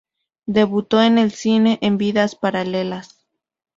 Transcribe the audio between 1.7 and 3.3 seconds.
en "Vidas paralelas".